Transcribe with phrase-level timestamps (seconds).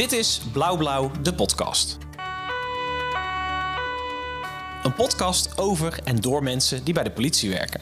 [0.00, 1.98] Dit is Blauw Blauw, de podcast.
[4.82, 7.80] Een podcast over en door mensen die bij de politie werken.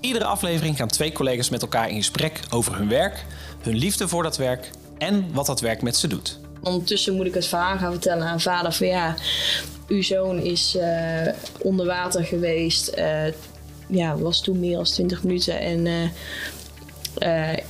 [0.00, 3.24] Iedere aflevering gaan twee collega's met elkaar in gesprek over hun werk,
[3.62, 6.38] hun liefde voor dat werk en wat dat werk met ze doet.
[6.62, 9.14] Ondertussen moet ik het verhaal gaan vertellen aan vader van ja,
[9.88, 11.28] uw zoon is uh,
[11.58, 12.92] onder water geweest.
[12.98, 13.26] Uh,
[13.86, 15.60] ja, was toen meer dan 20 minuten.
[15.60, 16.08] En uh,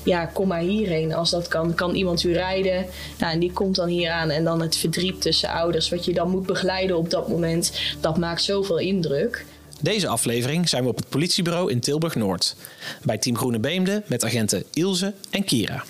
[0.02, 1.74] ja, kom maar hierheen als dat kan.
[1.74, 2.86] Kan iemand u rijden?
[3.18, 4.30] Nou, en die komt dan hier aan.
[4.30, 7.72] En dan het verdriet tussen ouders, wat je dan moet begeleiden op dat moment.
[8.00, 9.44] Dat maakt zoveel indruk.
[9.80, 12.56] Deze aflevering zijn we op het politiebureau in Tilburg-Noord.
[13.02, 15.84] Bij Team Groene Beemde met agenten Ilse en Kira.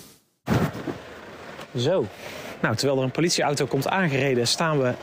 [1.77, 2.07] Zo.
[2.61, 4.93] Nou, terwijl er een politieauto komt aangereden, staan we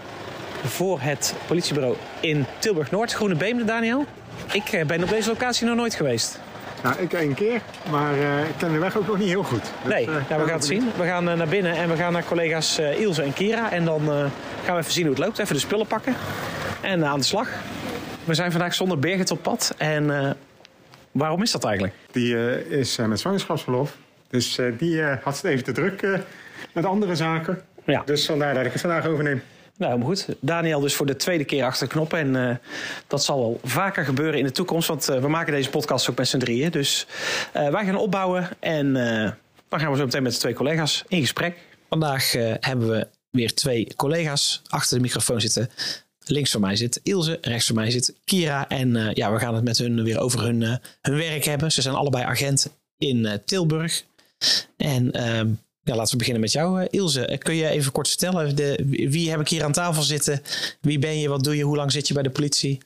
[0.65, 3.13] voor het politiebureau in Tilburg-Noord.
[3.13, 4.05] Groene Beemde, Daniel.
[4.53, 6.39] Ik eh, ben op deze locatie nog nooit geweest.
[6.83, 7.61] Nou, ik één keer,
[7.91, 9.63] maar uh, ik ken de weg ook nog niet heel goed.
[9.83, 10.91] Dus, nee, uh, we gaan het zien.
[10.97, 13.71] We gaan uh, naar binnen en we gaan naar collega's Ilse en Kira.
[13.73, 14.01] En dan
[14.65, 15.39] gaan we even zien hoe het loopt.
[15.39, 16.15] Even de spullen pakken
[16.81, 17.49] en aan de slag.
[18.25, 19.75] We zijn vandaag zonder Birgit op pad.
[19.79, 20.37] En
[21.13, 21.95] waarom is dat eigenlijk?
[22.11, 23.97] Die is met zwangerschapsverlof.
[24.31, 26.21] Dus die had het even te druk
[26.73, 27.63] met andere zaken.
[27.85, 28.03] Ja.
[28.05, 29.43] Dus vandaar dat ik het vandaag overneem.
[29.83, 30.27] Nou, maar goed.
[30.41, 32.19] Daniel dus voor de tweede keer achter de.
[32.19, 32.57] En uh,
[33.07, 34.89] dat zal wel vaker gebeuren in de toekomst.
[34.89, 36.71] Want uh, we maken deze podcast ook met z'n drieën.
[36.71, 37.07] Dus
[37.57, 38.49] uh, wij gaan opbouwen.
[38.61, 38.93] En
[39.69, 41.57] dan gaan we zo meteen met de twee collega's in gesprek.
[41.89, 45.71] Vandaag hebben we weer twee collega's achter de microfoon zitten.
[46.25, 48.69] Links van mij zit Ilse, rechts van mij zit Kira.
[48.69, 50.63] En ja, we gaan het met hun weer over hun,
[51.01, 51.73] hun werk hebben.
[51.73, 54.05] Ze zijn allebei agent in Tilburg.
[54.77, 55.49] En ehm,
[55.85, 57.27] ja, laten we beginnen met jou, eh, Ilse.
[57.27, 60.43] Eh, kun je even kort vertellen, de, wie heb ik hier aan tafel zitten?
[60.81, 62.81] Wie ben je, wat doe je, hoe lang zit je bij de politie?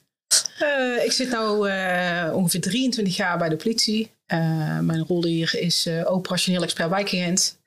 [0.62, 4.10] Uh, ik zit nu uh, ongeveer 23 jaar bij de politie.
[4.26, 7.58] Uh, mijn rol hier is operationeel expert wijkagent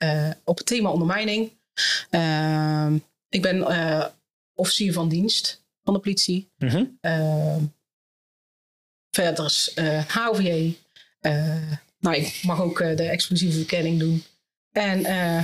[0.44, 1.50] op het thema ondermijning.
[3.28, 3.66] ik ben
[4.54, 6.48] officier van dienst van de politie.
[6.58, 6.98] Mm -hmm.
[9.10, 9.74] verder is
[10.06, 10.76] HOVJ.
[12.00, 14.24] nou, ik mag ook de explosieve verkenning doen.
[14.72, 15.42] En uh,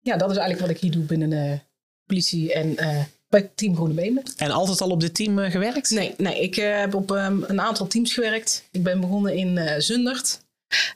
[0.00, 1.58] ja, dat is eigenlijk wat ik hier doe binnen de
[2.06, 4.24] politie en uh, bij Team Groene Beemden.
[4.36, 5.90] En altijd al op dit team uh, gewerkt?
[5.90, 8.68] Nee, nee ik heb op um, een aantal teams gewerkt.
[8.70, 10.40] Ik ben begonnen in Zundert.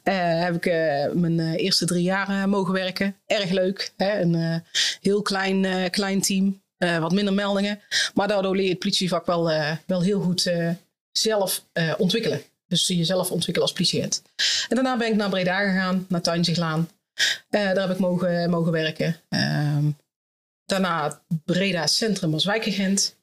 [0.02, 0.64] heb ik
[1.14, 3.16] mijn eerste drie jaar mogen werken.
[3.26, 3.92] Erg leuk.
[3.96, 4.20] Hè?
[4.20, 4.62] Een
[5.00, 6.62] heel klein, klein team.
[6.78, 7.80] wat minder meldingen.
[8.14, 9.50] Maar daardoor leer je het politievak wel,
[9.86, 10.52] wel heel goed
[11.12, 11.64] zelf
[11.98, 12.42] ontwikkelen.
[12.68, 14.22] Dus jezelf ontwikkelen als politieagent.
[14.68, 16.88] En daarna ben ik naar Breda gegaan, naar Tuinziglaan.
[17.50, 19.16] Uh, daar heb ik mogen, mogen werken.
[19.30, 19.86] Uh,
[20.64, 23.16] daarna Breda Centrum als wijkagent.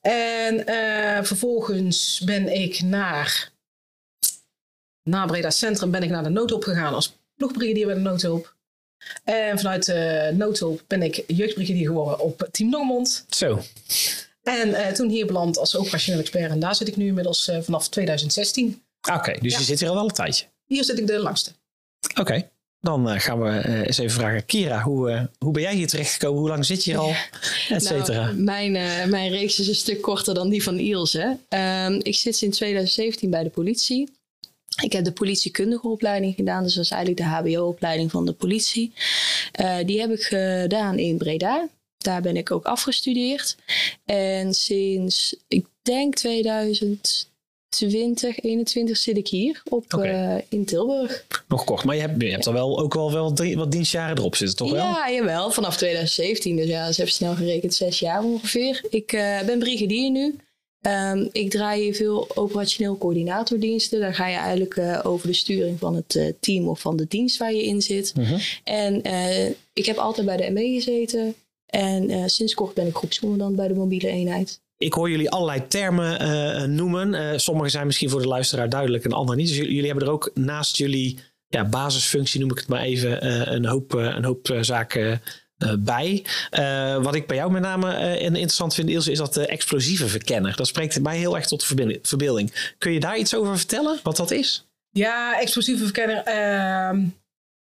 [0.00, 3.52] En uh, vervolgens ben ik naar,
[5.02, 8.56] na Breda Centrum ben ik naar de noodhulp gegaan als ploegbrigadier bij de noodhulp.
[9.24, 13.24] En vanuit de noodhulp ben ik jeugdbrigadier geworden op Team Noormond.
[13.28, 13.62] Zo.
[14.42, 16.50] En uh, toen hier beland als operationeel expert.
[16.50, 18.82] En daar zit ik nu inmiddels uh, vanaf 2016.
[19.12, 19.58] Oké, dus ja.
[19.58, 20.46] je zit hier al wel een tijdje?
[20.66, 21.52] Hier zit ik de langste.
[22.10, 22.20] Oké.
[22.20, 22.50] Okay.
[22.80, 24.46] Dan uh, gaan we uh, eens even vragen.
[24.46, 26.40] Kira, hoe, uh, hoe ben jij hier terechtgekomen?
[26.40, 27.12] Hoe lang zit je hier al?
[27.76, 28.24] Et cetera.
[28.24, 28.36] Nou,
[28.70, 28.72] mijn,
[29.10, 31.38] mijn reeks is een stuk korter dan die van Ilse.
[31.48, 34.08] Um, ik zit sinds 2017 bij de politie.
[34.82, 36.62] Ik heb de politiekundige opleiding gedaan.
[36.62, 38.92] Dus dat is eigenlijk de HBO-opleiding van de politie.
[39.84, 41.68] die heb ik gedaan in Breda.
[41.98, 43.56] Daar ben ik ook afgestudeerd.
[44.04, 47.29] En sinds, ik denk 2000
[47.70, 50.36] 2021 zit ik hier op, okay.
[50.36, 51.24] uh, in Tilburg.
[51.48, 54.18] Nog kort, maar je hebt, je hebt al wel ook wel, wel drie, wat dienstjaren
[54.18, 54.84] erop zitten, toch wel?
[54.84, 55.50] Ja, jawel.
[55.50, 56.56] Vanaf 2017.
[56.56, 58.84] Dus ja, ze hebben snel gerekend zes jaar ongeveer.
[58.90, 60.36] Ik uh, ben brigadier nu.
[60.80, 64.00] Um, ik draai hier veel operationeel coördinatordiensten.
[64.00, 67.36] Daar ga je eigenlijk uh, over de sturing van het team of van de dienst
[67.36, 68.12] waar je in zit.
[68.14, 68.38] Mm -hmm.
[68.64, 69.02] En
[69.72, 71.34] ik heb altijd bij de ME gezeten.
[71.66, 76.22] En sinds kort ben ik groepscommandant bij de mobiele eenheid ik hoor jullie allerlei termen
[76.22, 77.14] uh, noemen.
[77.14, 79.48] Uh, sommige zijn misschien voor de luisteraar duidelijk en andere niet.
[79.48, 83.40] Dus jullie, hebben er ook naast jullie ja, basisfunctie, noem ik het maar even, uh,
[83.46, 85.22] een hoop, een hoop zaken
[85.78, 86.24] bij.
[87.02, 90.56] wat ik bij jou met name interessant vind, Ilse, is dat explosieve verkenner.
[90.56, 92.74] Dat spreekt mij heel erg tot de verbeelding.
[92.78, 94.68] Kun je daar iets over vertellen, wat dat is?
[94.90, 97.04] Ja, explosieve verkenner ehm,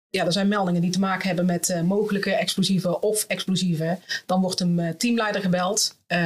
[0.09, 3.99] ja, er zijn meldingen die te maken hebben met uh, mogelijke explosieven of explosieven.
[4.25, 5.97] Dan wordt een uh, teamleider gebeld.
[6.07, 6.17] Uh,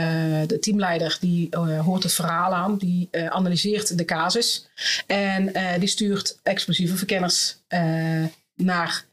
[0.47, 4.67] de teamleider die hoort het verhaal aan, die analyseert de casus.
[5.07, 7.57] En die stuurt explosieve verkenners
[8.55, 9.05] naar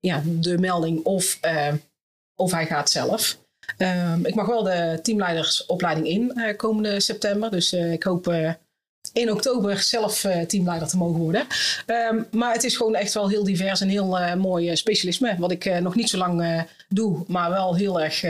[0.00, 1.40] ja, de melding of,
[2.34, 3.38] of hij gaat zelf.
[3.78, 7.50] Um, ik mag wel de teamleidersopleiding in komende september.
[7.50, 8.34] Dus ik hoop
[9.14, 11.46] in oktober zelf teamleider te mogen worden.
[11.86, 15.36] Ehm, maar het is gewoon echt wel heel divers en heel mooi specialisme.
[15.38, 18.22] Wat ik nog niet zo lang doe, maar wel heel erg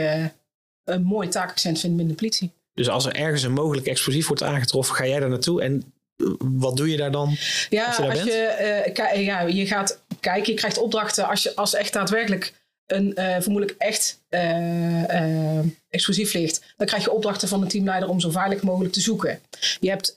[0.83, 2.51] een mooi taakaccent vind binnen de politie.
[2.73, 5.93] Dus als er ergens een mogelijk explosief wordt aangetroffen, ga jij daar naartoe en
[6.39, 7.35] wat doe je daar dan?
[7.69, 11.73] Ja, als je, als je, ja, je gaat kijken, je krijgt opdrachten als, je, als
[11.73, 12.53] echt daadwerkelijk
[12.85, 15.59] een uh, vermoedelijk echt uh,
[15.89, 19.39] explosief ligt, dan krijg je opdrachten van de teamleider om zo veilig mogelijk te zoeken.
[19.79, 20.13] Je hebt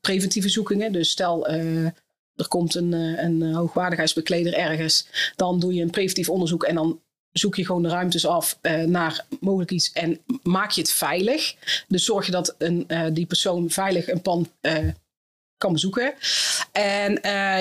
[0.00, 2.92] preventieve zoekingen, dus stel er komt een,
[3.24, 7.00] een hoogwaardigheidsbekleder ergens, dan doe je een preventief onderzoek en dan
[7.32, 11.54] zoek je gewoon de ruimtes af naar mogelijk iets en maak je het veilig.
[11.88, 14.48] Dus zorg je dat een, die persoon veilig een pand
[15.56, 16.14] kan bezoeken.
[16.72, 17.12] En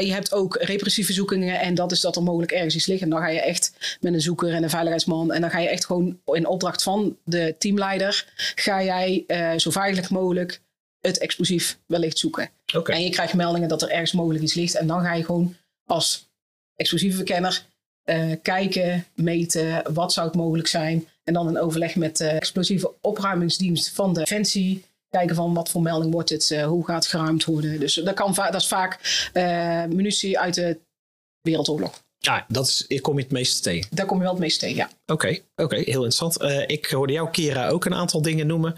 [0.05, 1.59] je hebt ook repressieve zoekingen.
[1.59, 3.01] En dat is dat er mogelijk ergens iets ligt.
[3.01, 5.31] En dan ga je echt met een zoeker en een veiligheidsman.
[5.31, 8.33] En dan ga je echt gewoon in opdracht van de teamleider.
[8.55, 9.25] Ga jij
[9.57, 10.61] zo veilig mogelijk
[11.07, 12.50] het explosief wellicht zoeken.
[12.75, 12.95] Okay.
[12.95, 14.75] En je krijgt meldingen dat er ergens mogelijk iets ligt.
[14.75, 15.55] En dan ga je gewoon
[15.85, 16.29] als
[16.75, 17.65] explosieve verkenner
[18.05, 19.94] uh, kijken, meten.
[19.94, 21.07] Wat zou het mogelijk zijn?
[21.23, 25.81] En dan een overleg met de explosieve opruimingsdienst van de Defensie kijken van wat voor
[25.81, 27.79] melding wordt het, uh, hoe gaat het geruimd worden.
[27.79, 29.00] Dus dat, kan dat is vaak
[29.33, 30.79] uh, munitie uit de
[31.41, 32.03] Wereldoorlog.
[32.17, 33.89] Ja, dat is, kom je het meeste tegen.
[33.95, 34.89] Daar kom je wel het meeste tegen, ja.
[35.05, 36.41] Oké, oké, heel interessant.
[36.71, 38.75] Ik hoorde jou, Kira, ook een aantal dingen noemen.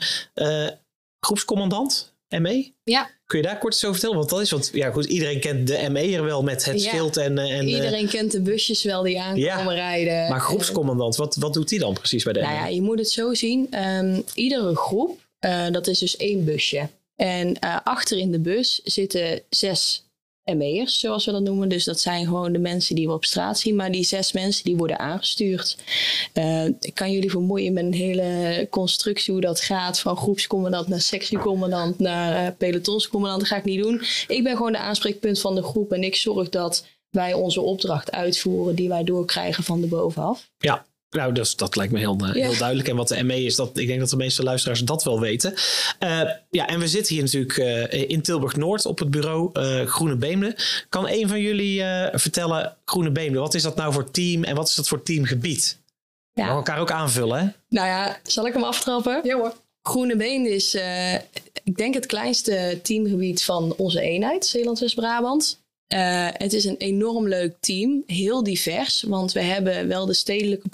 [1.20, 2.74] groepscommandant, ME?
[2.84, 3.10] Ja.
[3.26, 4.18] Kun je daar kort eens over vertellen?
[4.18, 7.38] Want dat is wat, ja goed, iedereen kent de ME'er wel met het schild en,
[7.38, 7.68] en...
[7.68, 9.74] Iedereen kent de busjes wel die aankomen ja.
[9.74, 10.30] rijden.
[10.30, 13.10] Maar groepscommandant, wat, wat doet die dan precies bij de nou Ja, je moet het
[13.10, 13.84] zo zien.
[13.88, 16.90] Um, iedere groep uh, dat is dus één busje.
[17.16, 20.05] En uh, achter in de bus zitten zes
[20.54, 21.70] ME'ers, zoals we dat noemen.
[21.70, 23.76] Dus dat zijn gewoon de mensen die we op straat zien.
[23.76, 25.78] Maar die zes mensen die worden aangestuurd.
[26.34, 30.00] Uh, ik kan jullie vermoeien met een hele constructie hoe dat gaat.
[30.00, 33.42] Van groepscommandant naar sectiecommandant naar pelotonscommandant.
[33.42, 34.02] Dat ga ik niet doen.
[34.28, 35.92] Ik ben gewoon de aanspreekpunt van de groep.
[35.92, 40.50] En ik zorg dat wij onze opdracht uitvoeren die wij doorkrijgen van de bovenaf.
[40.58, 42.88] Ja, nou, dus, dat lijkt me heel, eh, heel duidelijk.
[42.88, 45.54] En wat de ME is, dat, ik denk dat de meeste luisteraars dat wel weten.
[46.00, 50.16] Uh, ja, en we zitten hier natuurlijk uh, in Tilburg-Noord op het bureau uh, Groene
[50.16, 50.56] Beemden.
[50.90, 51.84] Kan een van jullie
[52.14, 55.80] vertellen, Groene Beemden, wat is dat nou voor team en wat is dat voor teamgebied?
[56.34, 56.46] Ja.
[56.48, 57.48] We elkaar ook aanvullen, hè?
[57.70, 59.20] Nou ja, zal ik hem aftrappen?
[59.24, 59.54] Ja hoor.
[59.82, 60.76] Groene Beemden is,
[61.64, 65.64] ik denk, het kleinste teamgebied van onze eenheid, Zeeland-West-Brabant.
[65.94, 70.70] Uh, het is een enorm leuk team, heel divers, want we hebben wel de stedelijke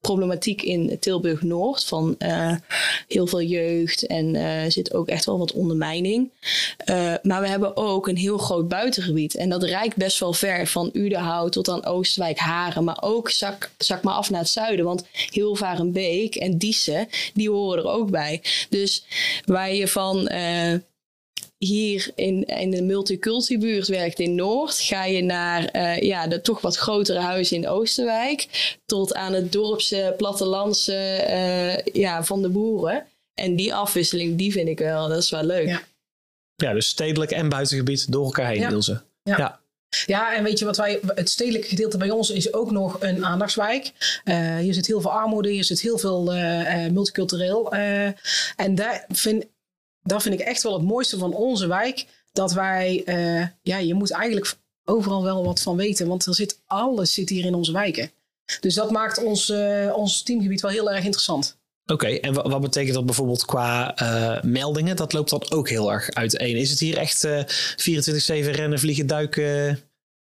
[0.00, 2.54] problematiek in Tilburg-Noord van uh,
[3.08, 6.30] heel veel jeugd en uh, zit ook echt wel wat ondermijning.
[7.22, 10.90] maar we hebben ook een heel groot buitengebied en dat reikt best wel ver van
[10.92, 15.04] Udenhout tot aan Oostwijk, Haren, maar ook zak, zak maar af naar het zuiden, want
[15.30, 18.42] Hilvarenbeek en Diessen, die horen er ook bij.
[18.68, 19.04] Dus
[19.44, 20.28] waar je van
[21.64, 26.60] hier in, in de multiculti-buurt werkt in Noord, ga je naar uh, ja, de toch
[26.60, 28.46] wat grotere huizen in Oosterwijk,
[28.86, 33.06] tot aan het dorpse plattelandse uh, ja, van de boeren.
[33.34, 35.66] En die afwisseling, die vind ik wel, dat is wel leuk.
[35.66, 35.82] Ja,
[36.54, 38.80] ja dus stedelijk en buitengebied door elkaar heen ja.
[38.80, 39.00] ze.
[39.22, 39.38] Ja.
[39.38, 39.60] ja.
[40.06, 43.24] Ja, en weet je wat wij, het stedelijke gedeelte bij ons is ook nog een
[43.24, 43.92] aandachtswijk.
[44.24, 47.74] Uh, hier zit heel veel armoede, hier zit heel veel uh, multicultureel.
[47.74, 48.06] Uh,
[48.56, 49.44] en daar vind,
[50.02, 52.06] dat vind ik echt wel het mooiste van onze wijk.
[52.32, 54.54] Dat wij, uh, ja, je moet eigenlijk
[54.84, 56.06] overal wel wat van weten.
[56.06, 58.10] Want er zit alles zit hier in onze wijken.
[58.60, 61.60] Dus dat maakt ons, uh, ons teamgebied wel heel erg interessant.
[61.86, 64.96] Oké, en wat betekent dat bijvoorbeeld qua uh, meldingen?
[64.96, 66.56] Dat loopt dan ook heel erg uiteen.
[66.56, 67.30] Is het hier echt 24-7
[68.50, 69.80] rennen, vliegen, duiken?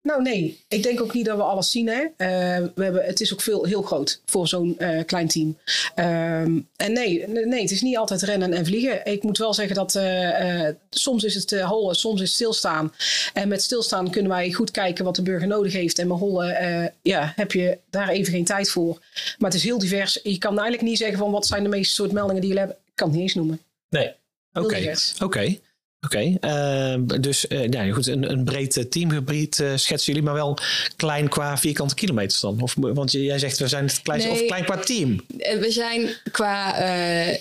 [0.07, 1.87] Nou nee, ik denk ook niet dat we alles zien.
[1.87, 2.01] Hè.
[2.01, 5.57] Uh, we hebben, het is ook veel, heel groot voor zo'n uh, klein team.
[5.95, 9.05] Um, en nee, nee, het is niet altijd rennen en vliegen.
[9.05, 12.93] Ik moet wel zeggen dat uh, soms is het hollen, soms is het stilstaan.
[13.33, 15.99] En met stilstaan kunnen wij goed kijken wat de burger nodig heeft.
[15.99, 19.01] En met hollen ja, heb je daar even geen tijd voor.
[19.37, 20.19] Maar het is heel divers.
[20.23, 22.75] Je kan eigenlijk niet zeggen van wat zijn de meeste soort meldingen die je hebben.
[22.85, 23.61] Ik kan het niet eens noemen.
[23.89, 24.11] Nee,
[24.53, 24.93] oké.
[25.23, 25.59] Oké.
[26.07, 30.33] Oké, okay, uh, dus uh, ja, goed, een, een breed teamgebied uh, schetsen jullie, maar
[30.33, 30.57] wel
[30.95, 32.61] klein qua vierkante kilometers dan?
[32.61, 35.25] Of, want jij zegt we zijn het kleinste, nee, of klein qua team?
[35.37, 36.75] We zijn qua,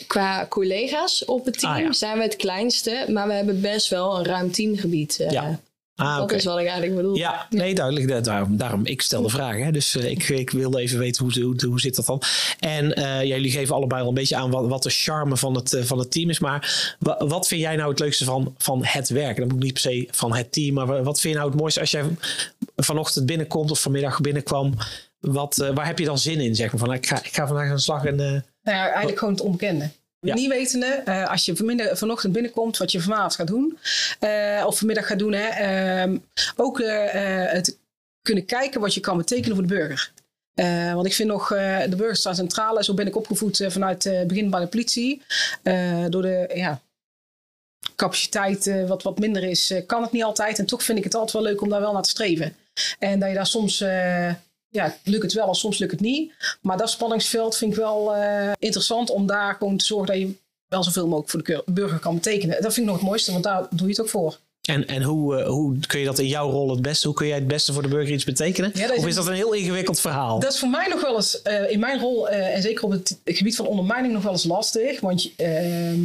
[0.06, 1.92] qua collega's op het team ah, ja.
[1.92, 5.24] zijn we het kleinste, maar we hebben best wel een ruim teamgebied.
[5.28, 5.60] Ja.
[5.96, 7.16] Ah, dat is wat ik eigenlijk bedoel.
[7.16, 8.24] Ja, nee, duidelijk.
[8.24, 9.56] Daarom, daarom ik stel de vraag.
[9.56, 9.70] Hè.
[9.70, 12.22] Dus uh, ik, ik wilde even weten hoe, hoe, hoe zit dat dan.
[12.58, 15.72] En uh, jullie geven allebei al een beetje aan wat, wat de charme van het,
[15.72, 16.38] uh, van het team is.
[16.38, 19.36] Maar wat vind jij nou het leukste van, van het werk?
[19.36, 20.74] Dat moet niet per se van het team.
[20.74, 22.04] Maar wat vind je nou het mooiste als jij
[22.76, 24.74] vanochtend binnenkomt of vanmiddag binnenkwam?
[25.20, 26.54] Wat, waar heb je dan zin in?
[26.54, 28.04] Zeg maar van ik ga, ik ga vandaag aan de slag.
[28.04, 29.90] En, nou ja, eigenlijk gewoon het onbekende.
[30.34, 33.78] Niet wetende, uh, als je vanmiddag, vanochtend binnenkomt, wat je vanavond gaat doen,
[34.20, 36.18] uh, of vanmiddag gaat doen, hè, uh,
[36.56, 37.78] ook het
[38.22, 40.12] kunnen kijken wat je kan betekenen voor de burger.
[40.94, 41.48] want ik vind nog,
[41.88, 42.84] de burger staat centraal.
[42.84, 45.22] Zo ben ik opgevoed vanuit het begin bij de politie.
[46.08, 46.80] door de ja,
[47.96, 50.58] capaciteit wat, wat minder is, kan het niet altijd.
[50.58, 52.56] En toch vind ik het altijd wel leuk om daar wel naar te streven.
[52.98, 54.40] En dat je daar soms ja,
[55.04, 56.32] lukt het wel of soms lukt het niet.
[56.60, 60.34] Maar dat spanningsveld vind ik wel uh, interessant om daar gewoon te zorgen dat je
[60.68, 62.62] wel zoveel mogelijk voor de burger kan betekenen.
[62.62, 64.38] Dat vind ik nog het mooiste, want daar doe je het ook voor.
[64.62, 67.06] En, en hoe, uh, hoe kun je dat in jouw rol het beste?
[67.06, 68.70] Hoe kun jij het beste voor de burger iets betekenen?
[68.74, 70.40] Ja, is of is dat een heel ingewikkeld verhaal?
[70.40, 73.18] Dat is voor mij nog wel eens, uh, in mijn rol, en zeker op het
[73.24, 75.00] gebied van ondermijning, nog wel eens lastig.
[75.00, 76.00] Want ehm,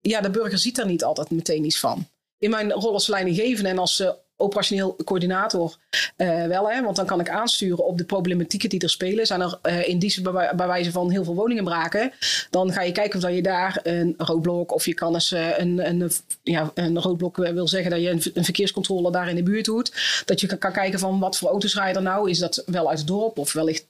[0.00, 2.08] ja, de burger ziet daar niet altijd meteen iets van.
[2.38, 4.02] In mijn rol als leidinggevende en als
[4.36, 5.76] operationeel coördinator
[6.16, 6.70] uh, wel.
[6.70, 9.26] Hè, want dan kan ik aansturen op de problematieken die er spelen.
[9.26, 12.12] Zijn er uh, in die bij, bij, wijze van heel veel woningen braken.
[12.50, 15.88] Dan ga je kijken of je daar een roodblok of je kan eens uh, een,
[15.88, 16.10] een,
[16.42, 20.22] ja, een roodblok wil zeggen dat je een, verkeerscontrole daar in de buurt doet.
[20.24, 22.30] Dat je kan, kan kijken van wat voor auto's rijden er nou.
[22.30, 23.86] Is dat wel uit het dorp of wellicht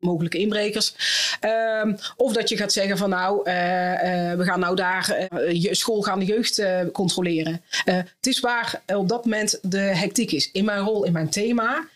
[0.00, 0.94] mogelijke inbrekers.
[1.82, 5.62] Um, of dat je gaat zeggen van nou, uh, uh, we gaan nou daar uh,
[5.62, 6.62] je schoolgaande jeugd
[6.92, 7.62] controleren.
[7.84, 10.50] het is waar op dat moment de hectiek is.
[10.52, 11.88] In mijn rol, in mijn thema,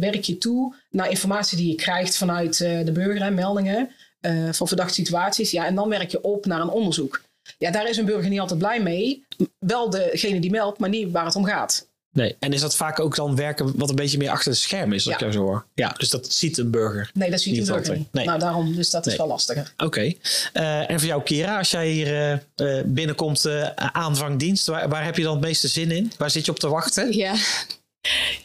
[0.00, 3.90] werk je toe naar informatie die je krijgt vanuit de burger en meldingen
[4.50, 5.50] van verdachte situaties.
[5.50, 7.22] Ja, en dan werk je op naar een onderzoek.
[7.58, 9.24] Ja, daar is een burger niet altijd blij mee.
[9.58, 11.86] Wel degene die meldt, maar niet waar het om gaat.
[12.16, 14.92] Nee, en is dat vaak ook dan werken wat een beetje meer achter de scherm
[14.92, 15.26] is, dat ja.
[15.26, 15.66] ik zo hoor?
[15.74, 17.10] Ja, dus dat ziet een burger.
[17.14, 18.12] Nee, dat ziet een burger niet.
[18.12, 18.26] Nee.
[18.26, 19.72] Nou, daarom, dus dat is wel lastiger.
[19.76, 20.00] Oké.
[20.54, 25.16] Uh, en voor jou, Kira, als jij hier uh, binnenkomt, uh, aanvangdienst, waar, waar heb
[25.16, 26.12] je dan het meeste zin in?
[26.18, 27.12] Waar zit je op te wachten?
[27.16, 27.34] Ja,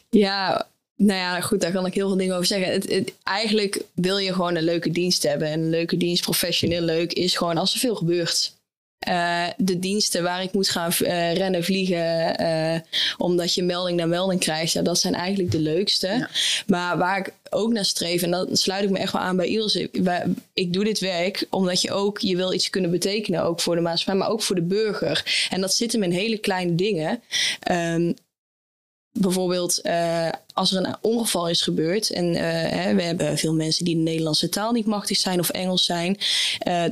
[0.09, 2.71] ja nou ja, goed, daar kan ik heel veel dingen over zeggen.
[2.71, 5.47] Het, het, eigenlijk wil je gewoon een leuke dienst hebben.
[5.47, 8.53] En een leuke dienst, professioneel leuk, is gewoon als er veel gebeurt.
[9.09, 12.79] Uh, de diensten waar ik moet gaan uh, rennen, vliegen, uh,
[13.17, 16.07] omdat je melding naar melding krijgt, ja, dat zijn eigenlijk de leukste.
[16.07, 16.29] Ja.
[16.67, 19.47] Maar waar ik ook naar streef, en dan sluit ik me echt wel aan bij
[19.47, 19.89] Ilse.
[20.53, 23.81] Ik doe dit werk omdat je ook, je wil iets kunnen betekenen, ook voor de
[23.81, 25.47] maatschappij, maar ook voor de burger.
[25.49, 27.21] En dat zit hem in hele kleine dingen.
[27.71, 28.13] Um,
[29.19, 29.81] bijvoorbeeld
[30.53, 34.01] als er een ongeval is gebeurd en uh, hè, we hebben veel mensen die de
[34.01, 36.17] Nederlandse taal niet machtig zijn of Engels zijn.
[36.67, 36.83] Uh,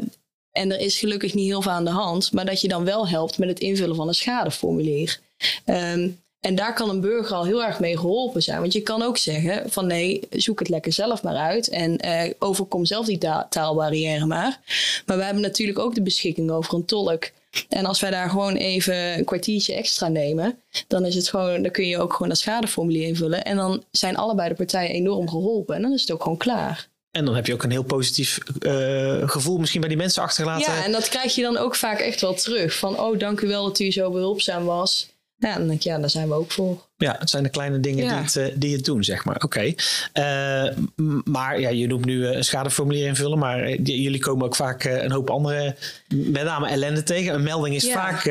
[0.60, 3.08] en er is gelukkig niet heel veel aan de hand, maar dat je dan wel
[3.08, 5.20] helpt met het invullen van een schadeformulier.
[5.66, 8.60] Um, en daar kan een burger al heel erg mee geholpen zijn.
[8.60, 11.70] Want je kan ook zeggen van nee, zoek het lekker zelf maar uit.
[11.70, 13.18] En uh, overkom zelf die
[13.50, 14.60] taalbarrière maar.
[15.06, 17.30] Maar we hebben natuurlijk ook de beschikking over een tolk.
[17.70, 21.72] En als wij daar gewoon even een kwartiertje extra nemen, dan is het gewoon, dan
[21.72, 23.44] kun je ook gewoon dat schadeformulier invullen.
[23.44, 25.76] En dan zijn allebei de partijen enorm geholpen.
[25.76, 26.90] En dan is het ook gewoon klaar.
[27.12, 30.74] En dan heb je ook een heel positief uh, gevoel misschien bij die mensen achtergelaten.
[30.74, 32.76] Ja, en dat krijg je dan ook vaak echt wel terug.
[32.78, 35.10] Van, oh, dank u wel dat u zo behulpzaam was.
[35.40, 36.88] Ja, dan denk ik, ja, daar zijn we ook voor.
[36.98, 39.36] Ja, het zijn de kleine dingen die, het, uh, die het doen, zeg maar.
[39.36, 39.46] Oké.
[39.46, 39.78] Okay.
[40.14, 40.78] Uh,
[41.24, 45.30] maar ja, je noemt nu een schadeformulier invullen, maar jullie komen ook vaak een hoop
[45.30, 45.76] andere,
[46.08, 47.34] met name ellende tegen.
[47.34, 48.24] Een melding is vaak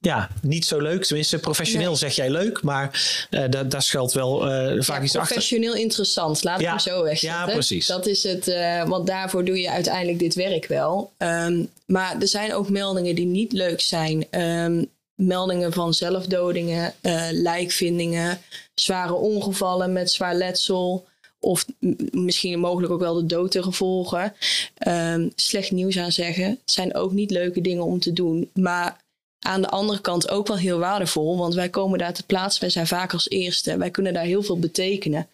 [0.00, 1.04] ja, niet zo leuk.
[1.04, 1.98] Tenminste, professioneel nee.
[1.98, 2.90] zeg jij leuk, maar
[3.50, 4.38] daar, daar schuilt wel
[4.82, 5.34] vaak iets achter.
[5.34, 7.46] Professioneel interessant, laat ik hem zo wegzetten.
[7.46, 7.86] Ja, precies.
[7.86, 8.56] Dat is het,
[8.86, 11.12] want daarvoor doe je uiteindelijk dit werk wel.
[11.18, 14.26] Um, maar er zijn ook meldingen die niet leuk zijn.
[14.30, 18.40] Um, meldingen van zelfdodingen, uh, lijkvindingen,
[18.74, 21.06] zware ongevallen met zwaar letsel.
[21.38, 21.66] Of
[22.10, 24.34] misschien mogelijk ook wel de dood te gevolgen.
[24.88, 26.58] Um, slecht nieuws aan zeggen.
[26.64, 28.50] zijn ook niet leuke dingen om te doen.
[28.54, 29.02] Maar
[29.38, 31.36] aan de andere kant ook wel heel waardevol.
[31.36, 32.60] Want wij komen daar te plaatsen.
[32.60, 33.76] Wij zijn vaak als eerste.
[33.76, 35.28] Wij kunnen daar heel veel betekenen.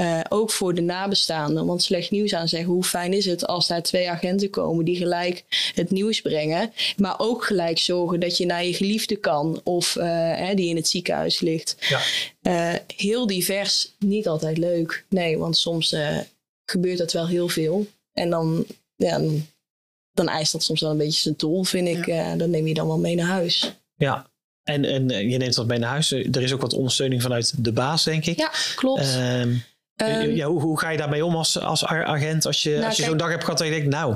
[0.00, 1.66] Uh, ook voor de nabestaanden.
[1.66, 4.96] Want slecht nieuws aan zeggen, hoe fijn is het als daar twee agenten komen die
[4.96, 5.44] gelijk
[5.74, 6.72] het nieuws brengen.
[6.96, 10.04] Maar ook gelijk zorgen dat je naar je geliefde kan of uh,
[10.36, 11.76] hè, die in het ziekenhuis ligt.
[11.80, 12.00] Ja.
[12.42, 15.04] Uh, heel divers, niet altijd leuk.
[15.08, 15.96] Nee, want soms
[16.64, 17.86] gebeurt dat wel heel veel.
[18.12, 18.66] En dan,
[18.96, 19.20] ja,
[20.12, 22.06] dan eist dat soms wel een beetje zijn tol, vind ik.
[22.06, 22.36] Ja.
[22.36, 23.74] dan neem je dan wel mee naar huis.
[23.96, 24.30] Ja,
[24.64, 26.12] en, en je neemt dat mee naar huis.
[26.12, 28.38] Er is ook wat ondersteuning vanuit de baas, denk ik.
[28.38, 29.16] Ja, klopt.
[29.16, 29.62] Um,
[30.34, 32.46] ja, hoe, hoe, ga je daarmee om als, als agent?
[32.46, 34.14] Als je, nou, als je zo'n dag hebt gehad en je denkt, nou,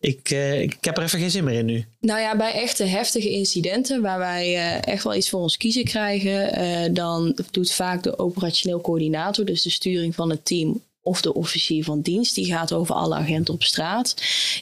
[0.00, 1.84] ik, uh, ik heb er even geen zin meer in nu.
[2.00, 5.84] Nou ja, bij echte heftige incidenten waar wij uh, echt wel iets voor ons kiezen
[5.84, 11.20] krijgen, uh, dan doet vaak de operationeel coördinator, dus de sturing van het team, of
[11.20, 14.14] de officier van dienst, die gaat over alle agenten op straat.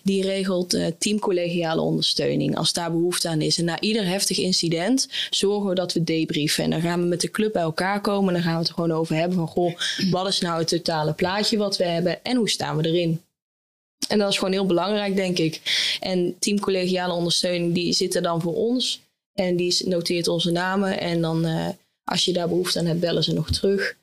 [0.03, 3.59] Die regelt uh, teamcollegiale ondersteuning als daar behoefte aan is.
[3.59, 6.65] En na ieder heftig incident zorgen we dat we debriefen.
[6.65, 8.75] En dan gaan we met de club bij elkaar komen en dan gaan we het
[8.75, 9.75] gewoon over hebben van goh,
[10.11, 13.21] wat is nou het totale plaatje wat we hebben en hoe staan we erin?
[14.09, 15.61] En dat is gewoon heel belangrijk, denk ik.
[16.01, 19.01] En teamcollegiale ondersteuning, die zit er dan voor ons.
[19.35, 21.01] En die noteert onze namen.
[21.01, 21.69] En dan, uh,
[22.05, 23.97] als je daar behoefte aan hebt, bellen ze nog terug.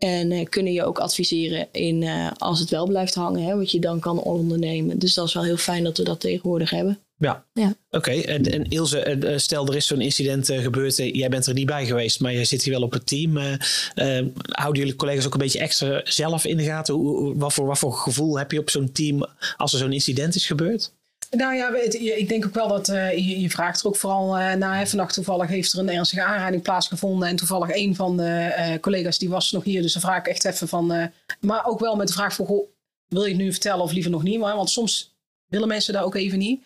[0.00, 3.70] En uh, kunnen je ook adviseren in uh, als het wel blijft hangen, hè, wat
[3.70, 4.98] je dan kan ondernemen.
[4.98, 6.98] Dus dat is wel heel fijn dat we dat tegenwoordig hebben.
[7.16, 7.74] Ja, ja.
[7.90, 8.10] oké.
[8.10, 10.96] En, en, Ilse, eh, stel er is zo'n incident gebeurd.
[10.96, 13.36] Jij bent er niet bij geweest, maar je zit hier wel op het team.
[13.36, 13.52] Uh,
[13.94, 16.94] uh, houden jullie collega's ook een beetje extra zelf in de gaten?
[16.94, 19.26] Hoe, wat, voor, wat voor gevoel heb je op zo'n team
[19.56, 20.92] als er zo'n incident is gebeurd?
[21.30, 21.74] Nou ja,
[22.16, 24.88] ik denk ook wel dat uh, je, je, vraagt er ook vooral uh, naar.
[24.88, 27.28] Vannacht toevallig heeft er een ernstige aanrijding plaatsgevonden.
[27.28, 29.82] En toevallig een van de uh, collega's die was nog hier.
[29.82, 31.10] Dus dan vraag ik echt even van.
[31.40, 32.68] maar ook wel met de vraag van: goh,
[33.08, 34.38] wil je het nu vertellen of liever nog niet?
[34.38, 35.14] Maar, want soms
[35.50, 36.60] willen mensen dat ook even niet.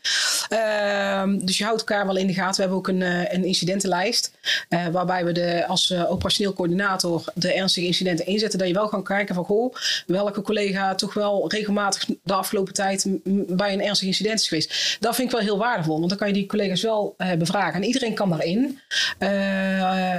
[0.48, 2.54] Ehm, dus je houdt elkaar wel in de gaten.
[2.54, 4.32] We hebben ook een, uh, een incidentenlijst.
[4.68, 8.58] Uh, waarbij we de, als uh, operationeel coördinator de ernstige incidenten inzetten.
[8.58, 9.74] Dat je wel kan kijken van goh,
[10.06, 13.06] welke collega toch wel regelmatig de afgelopen tijd
[13.46, 14.96] bij een ernstig incident is geweest.
[15.00, 15.96] Dat vind ik wel heel waardevol.
[15.96, 17.74] Want dan kan je die collega's wel bevragen.
[17.74, 18.78] En iedereen kan daarin.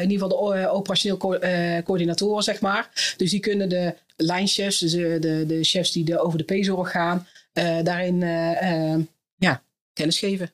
[0.02, 1.40] in ieder geval de operationeel co
[1.84, 3.14] coördinatoren, zeg maar.
[3.18, 6.92] Dus die kunnen de lijnchefs, dus de, de, de chefs die de, over de P-zorg
[6.92, 7.28] gaan
[7.84, 9.04] daarin uh,
[9.38, 9.62] ja,
[9.94, 10.52] kennis geven.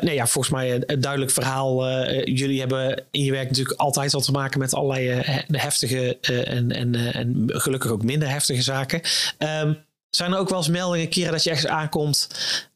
[0.00, 2.00] nee, ja, volgens mij een, duidelijk verhaal.
[2.24, 6.94] jullie hebben in je werk natuurlijk altijd al te maken met allerlei heftige en, en,
[6.94, 9.00] en gelukkig ook minder heftige zaken.
[9.38, 12.28] Um, zijn er ook wel eens meldingen, keren dat je ergens aankomt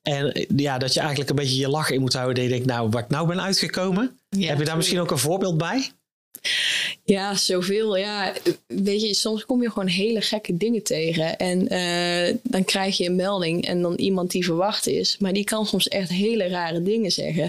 [0.03, 2.35] en ja, dat je eigenlijk een beetje je lach in moet houden.
[2.35, 4.19] Dat je denkt, nou, waar ik nou ben uitgekomen.
[4.39, 5.91] Heb je daar misschien ook een voorbeeld bij?
[7.05, 7.97] Ja, zoveel.
[7.97, 8.33] Ja,
[8.67, 11.39] weet je, soms kom je gewoon hele gekke dingen tegen.
[11.39, 15.17] En uh, dan krijg je een melding en dan iemand die verwacht is.
[15.19, 17.45] Maar die kan soms echt hele rare dingen zeggen.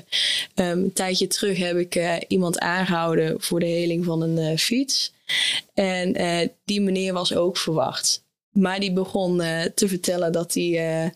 [0.56, 4.58] Um, een tijdje terug heb ik uh, iemand aangehouden voor de heling van een uh,
[4.58, 5.14] fiets.
[5.74, 8.24] En die meneer was ook verwacht.
[8.52, 9.38] Maar die begon
[9.76, 11.14] te vertellen dat hij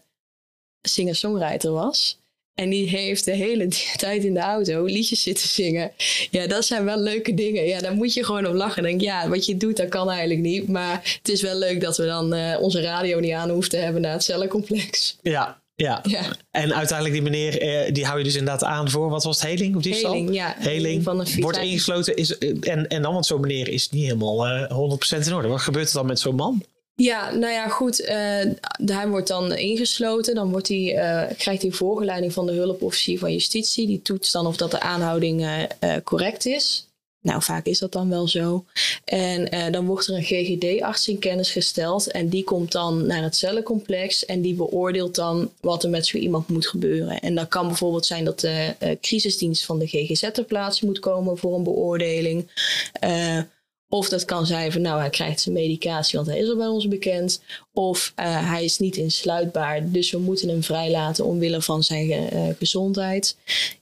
[0.82, 2.20] singer-songwriter was.
[2.60, 5.92] En die heeft de hele tijd in de auto liedjes zitten zingen.
[6.32, 7.66] Ja, dat zijn wel leuke dingen.
[7.66, 8.84] Ja, daar moet je gewoon op lachen.
[8.84, 10.68] Denk, ja, wat je doet, dat kan eigenlijk niet.
[10.68, 13.78] Maar het is wel leuk dat we dan uh, onze radio niet aan hoeven te
[13.78, 15.18] hebben naar het cellencomplex.
[15.22, 16.00] Ja, ja.
[16.04, 16.22] ja.
[16.52, 19.50] En uiteindelijk die meneer, eh, die hou je dus inderdaad aan voor, wat was het,
[19.50, 20.12] heling of diefstal?
[20.12, 20.56] Heling, ja.
[20.58, 22.16] Heling, van een wordt ingesloten.
[22.16, 25.48] Is, eh, en, en dan, want zo'n meneer is niet helemaal uh, 100% in orde.
[25.48, 26.64] Wat gebeurt er dan met zo'n man?
[27.02, 28.00] Ja, nou ja, goed.
[28.00, 28.08] Uh,
[28.86, 30.36] hij wordt dan ingesloten.
[30.36, 33.88] Dan wordt hij, uh, krijgt hij voorgeleiding van de hulpofficier van justitie.
[33.88, 36.88] Die toetst dan of dat de aanhouding uh, correct is.
[37.22, 38.66] Nou, vaak is dat dan wel zo.
[39.06, 42.12] En dan wordt er een GGD-arts in kennis gesteld.
[42.12, 44.26] En die komt dan naar het cellencomplex.
[44.26, 47.20] En die beoordeelt dan wat er met zo iemand moet gebeuren.
[47.20, 51.38] En dat kan bijvoorbeeld zijn dat de crisisdienst van de GGZ ter plaatse moet komen
[51.38, 52.48] voor een beoordeling.
[53.90, 56.68] Of dat kan zijn van nou, hij krijgt zijn medicatie, want hij is al bij
[56.68, 57.42] ons bekend.
[57.74, 62.50] Of uh, hij is niet insluitbaar, dus we moeten hem vrijlaten omwille van zijn uh,
[62.58, 63.38] gezondheid.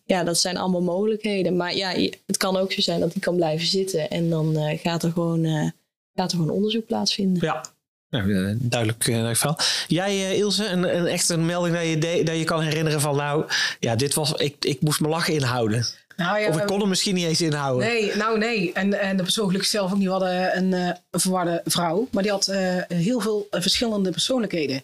[0.05, 1.55] Ja, dat zijn allemaal mogelijkheden.
[1.55, 4.79] Maar ja, het kan ook zo zijn dat hij kan blijven zitten en dan uh,
[4.79, 5.73] gaat, er gewoon,
[6.13, 7.45] gaat er gewoon onderzoek plaatsvinden.
[7.45, 7.73] Ja.
[8.09, 9.59] Nou, duidelijk, duidelijk verhaal.
[9.87, 13.45] Jij, Ilse, een, een echt een melding dat je, dat je kan herinneren van nou,
[13.79, 15.85] ja, dit was, ik, ik moest mijn lachen inhouden.
[16.15, 17.87] Nou ja, of ik kon hem misschien niet eens inhouden.
[17.87, 18.73] Nee, nou nee.
[18.73, 20.05] En, en de persoon zelf ook niet.
[20.05, 22.07] We hadden een, een verwarde vrouw.
[22.11, 24.83] Maar die had uh, heel veel verschillende persoonlijkheden.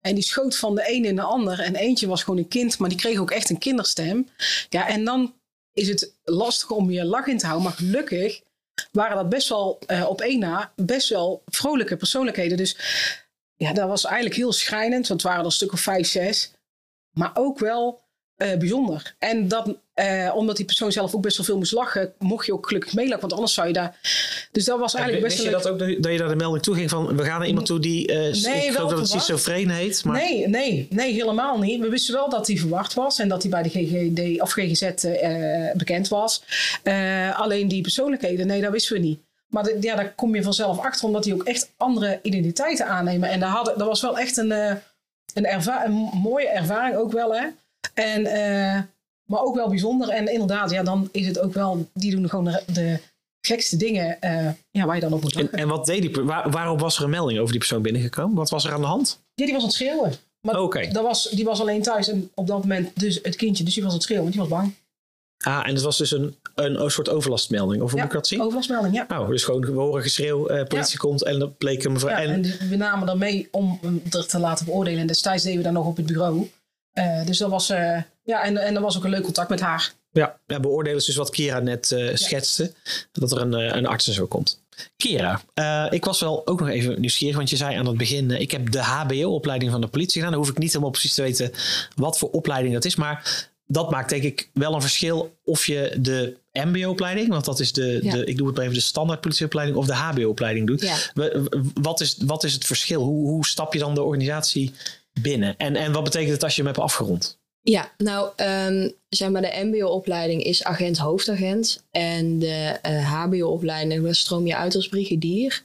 [0.00, 1.60] En die schoot van de een in de ander.
[1.60, 2.78] En eentje was gewoon een kind.
[2.78, 4.28] Maar die kreeg ook echt een kinderstem.
[4.68, 5.34] Ja, en dan
[5.72, 7.68] is het lastig om je lach in te houden.
[7.68, 8.40] Maar gelukkig
[8.92, 12.56] waren dat best wel op één na best wel vrolijke persoonlijkheden.
[12.56, 12.76] Dus
[13.56, 15.08] ja, dat was eigenlijk heel schrijnend.
[15.08, 16.52] Want het waren er een stuk of vijf, zes.
[17.10, 18.00] Maar ook wel
[18.36, 19.14] uh, bijzonder.
[19.18, 22.52] En dat, uh, omdat die persoon zelf ook best wel veel moest lachen, mocht je
[22.52, 23.98] ook gelukkig meelachen, want anders zou je daar.
[24.52, 25.52] Dus dat was eigenlijk best wel.
[25.52, 27.48] Wist je dat ook dat je daar de melding toe ging van we gaan naar
[27.48, 28.08] iemand toe die.
[28.12, 30.04] Uh, nee, ik geloof dat het schizofreen heet.
[30.04, 30.16] Maar...
[30.16, 31.80] Nee, nee, nee, helemaal niet.
[31.80, 34.90] We wisten wel dat hij verwacht was en dat hij bij de GGD of GGZ
[35.76, 36.42] bekend was.
[37.34, 39.20] alleen die persoonlijkheden, nee, dat wisten we niet.
[39.48, 43.28] Maar de, ja, daar kom je vanzelf achter, omdat hij ook echt andere identiteiten aannemen.
[43.28, 44.80] En daar hadden, dat was wel echt een, een,
[45.84, 47.46] een mooie ervaring ook wel, hè.
[47.94, 48.26] En,
[49.30, 50.08] maar ook wel bijzonder.
[50.08, 52.98] En inderdaad, ja, dan is het ook wel, die doen gewoon de, de
[53.40, 56.50] gekste dingen uh, ja, waar je dan op moet En, en wat deed die, waar,
[56.50, 58.36] waarop was er een melding over die persoon binnengekomen?
[58.36, 59.20] Wat was er aan de hand?
[59.34, 60.12] Ja, die was aan het schreeuwen.
[60.40, 60.90] Maar okay.
[60.90, 63.82] dat was, die was alleen thuis en op dat moment dus het kindje, dus die
[63.82, 64.74] was aan het schreeuwen, want die was bang.
[65.44, 68.42] Ah, en het was dus een, een, soort overlastmelding, of hoe moet ik dat zien?
[68.42, 69.04] overlastmelding, ja.
[69.08, 71.98] Nou, dus gewoon, we horen geschreeuw, uh, politie komt en dan bleek hem...
[71.98, 75.00] Ja, en, en we namen dan mee om hem er te laten beoordelen.
[75.00, 76.50] En destijds deden we dat nog op het bureau.
[76.94, 77.72] Uh, dus dat was,
[78.30, 79.92] ja, en, en er was ook een leuk contact met haar.
[80.12, 82.72] Ja, ja beoordelen is dus wat Kira net uh, schetste.
[83.12, 84.60] Dat er een, een arts en zo komt.
[84.96, 88.30] Kera, uh, ik was wel ook nog even nieuwsgierig, want je zei aan het begin:
[88.30, 90.30] ik heb de HBO-opleiding van de politie gedaan.
[90.30, 91.52] Dan hoef ik niet helemaal precies te weten
[91.94, 92.96] wat voor opleiding dat is.
[92.96, 97.72] Maar dat maakt denk ik wel een verschil of je de MBO-opleiding, want dat is
[97.72, 100.82] de, de, ik doe het even de standaard politieopleiding, of de HBO-opleiding doet.
[100.82, 100.96] Ja.
[101.74, 103.02] Wat, is, wat is het verschil?
[103.02, 104.72] Hoe, hoe stap je dan de organisatie
[105.20, 105.56] binnen?
[105.56, 107.38] En, en wat betekent het als je hem hebt afgerond?
[107.62, 111.84] Ja, nou, um, zeg maar, de MBO-opleiding is agent-hoofdagent.
[111.90, 115.62] En de HBO-opleiding stroom je uit als brigadier.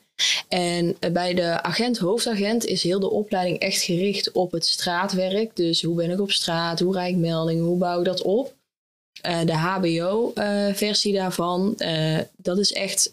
[0.48, 5.56] En bij de agent-hoofdagent is heel de opleiding echt gericht op het straatwerk.
[5.56, 8.54] Dus hoe ben ik op straat, hoe rijd ik meldingen, hoe bouw ik dat op?
[9.28, 11.78] Uh, de HBO-versie daarvan,
[12.38, 13.12] dat is echt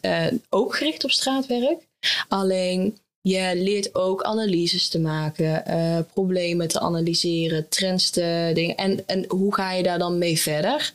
[0.49, 1.89] ook gericht op straatwerk.
[2.29, 5.65] Alleen je leert ook analyses te maken,
[6.13, 8.77] problemen te analyseren, trends te dingen.
[8.77, 10.93] En, en hoe ga je daar dan mee verder?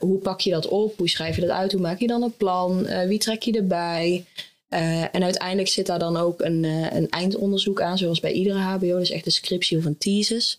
[0.00, 0.98] hoe pak je dat op?
[0.98, 1.72] Hoe schrijf je dat uit?
[1.72, 2.86] Hoe maak je dan een plan?
[3.06, 4.24] wie trek je erbij?
[4.68, 8.98] En uiteindelijk zit daar dan ook een, een eindonderzoek aan, zoals bij iedere HBO.
[8.98, 10.58] Dus echt een scriptie of een thesis.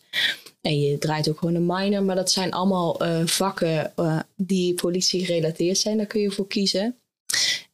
[0.61, 2.03] En je draait ook gewoon een minor.
[2.03, 3.93] Maar dat zijn allemaal vakken
[4.35, 5.97] die politie gerelateerd zijn.
[5.97, 7.00] Daar kun je voor kiezen.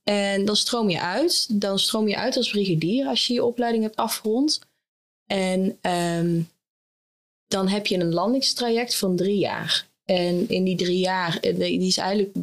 [0.09, 1.61] En dan stroom je uit.
[1.61, 4.59] Dan stroom je uit als brigadier als je je opleiding hebt afgerond.
[5.25, 6.49] En um,
[7.47, 9.87] dan heb je een landingstraject van drie jaar.
[10.05, 12.35] En in die drie jaar, die is eigenlijk,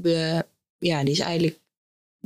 [0.78, 1.58] ja, die is eigenlijk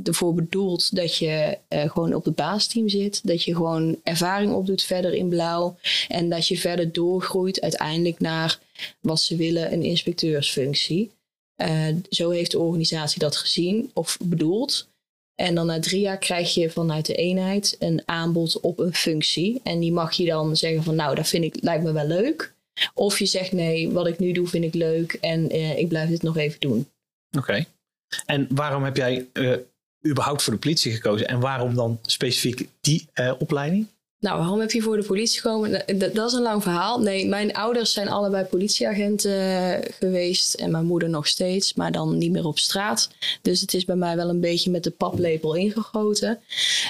[0.03, 3.27] ervoor bedoeld dat je uh, gewoon op het baasteam zit.
[3.27, 5.77] Dat je gewoon ervaring opdoet verder in blauw.
[6.07, 8.59] En dat je verder doorgroeit uiteindelijk naar
[8.99, 11.11] wat ze willen, een inspecteursfunctie.
[11.57, 14.88] Uh, zo heeft de organisatie dat gezien of bedoeld.
[15.39, 19.61] En dan na drie jaar krijg je vanuit de eenheid een aanbod op een functie.
[19.63, 22.53] En die mag je dan zeggen van nou, dat vind ik, lijkt me wel leuk.
[22.93, 26.09] Of je zegt nee, wat ik nu doe vind ik leuk en uh, ik blijf
[26.09, 26.89] dit nog even doen.
[27.37, 27.65] Oké.
[28.25, 29.27] En waarom heb jij
[30.07, 31.27] überhaupt voor de politie gekozen?
[31.27, 33.87] En waarom dan specifiek die uh, opleiding?
[34.19, 35.83] Nou, waarom heb je voor de politie gekomen?
[36.13, 36.99] Dat, is een lang verhaal.
[36.99, 40.53] Nee, mijn ouders zijn allebei politieagenten eh, geweest.
[40.53, 43.09] En mijn moeder nog steeds, maar dan niet meer op straat.
[43.41, 46.39] Dus het is bij mij wel een beetje met de paplepel ingegoten.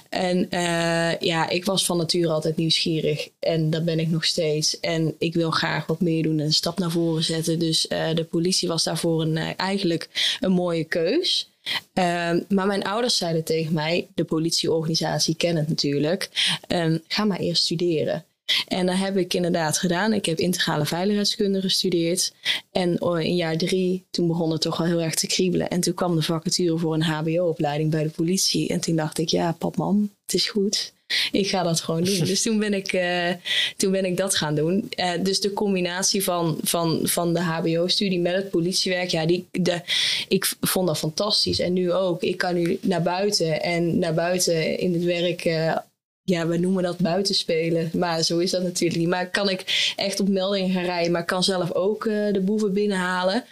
[0.09, 3.29] En uh, ja, ik was van nature altijd nieuwsgierig.
[3.39, 4.79] En dat ben ik nog steeds.
[4.79, 7.59] En ik wil graag wat meer doen en een stap naar voren zetten.
[7.59, 11.48] Dus uh, de politie was daarvoor een, eigenlijk een mooie keus.
[11.93, 16.29] Um, maar mijn ouders zeiden tegen mij, de politieorganisatie kent het natuurlijk,
[16.67, 18.23] um, ga maar eerst studeren.
[18.67, 20.13] En dat heb ik inderdaad gedaan.
[20.13, 22.33] Ik heb integrale veiligheidskunde gestudeerd.
[22.71, 25.69] En oh, in jaar drie, toen begon het toch wel heel erg te kriebelen.
[25.69, 28.69] En toen kwam de vacature voor een HBO-opleiding bij de politie.
[28.69, 30.93] En toen dacht ik, ja, pap, mam, het is goed
[31.31, 32.19] ik ga dat gewoon doen.
[32.19, 33.29] Dus toen ben ik, uh,
[33.77, 34.89] toen ben ik dat gaan doen.
[34.99, 39.81] Uh, dus de combinatie van, van, van de HBO-studie met het politiewerk, ja, die, de,
[40.27, 41.59] ik vond dat fantastisch.
[41.59, 42.21] En nu ook.
[42.21, 45.45] Ik kan nu naar buiten en naar buiten in het werk.
[45.45, 45.77] Uh,
[46.23, 47.89] ja, we noemen dat buitenspelen.
[47.93, 49.09] Maar zo is dat natuurlijk niet.
[49.09, 53.43] Maar kan ik echt op meldingen gaan rijden, maar kan zelf ook de boeven binnenhalen.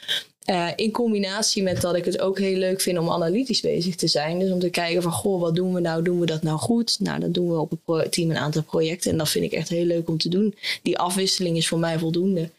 [0.50, 4.08] Uh, in combinatie met dat ik het ook heel leuk vind om analytisch bezig te
[4.08, 4.40] zijn.
[4.40, 6.04] Dus om te kijken van, goh, wat doen we nou?
[6.04, 7.00] Doen we dat nou goed?
[7.00, 9.12] Nou, dan doen we op het team een aantal projecten.
[9.12, 10.56] En dat vind ik echt heel leuk om te doen.
[10.82, 12.50] Die afwisseling is voor mij voldoende.